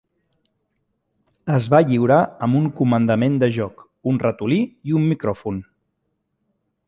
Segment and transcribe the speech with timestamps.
[1.55, 2.17] Es va lliurar
[2.47, 4.59] amb un comandament de joc, un ratolí
[4.93, 5.63] i un micròfon.